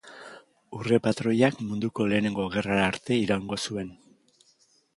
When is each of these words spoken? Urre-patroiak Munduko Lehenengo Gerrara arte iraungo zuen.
Urre-patroiak 0.77 1.59
Munduko 1.67 2.07
Lehenengo 2.13 2.47
Gerrara 2.55 2.89
arte 2.93 3.21
iraungo 3.27 3.61
zuen. 3.69 3.95